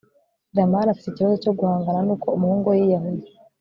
[0.55, 3.25] jamali afite ikibazo cyo guhangana n'uko umuhungu we yiyahuye